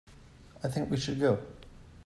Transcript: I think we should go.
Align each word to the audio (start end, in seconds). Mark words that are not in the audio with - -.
I 0.63 0.67
think 0.67 0.89
we 0.89 0.97
should 0.97 1.19
go. 1.19 1.37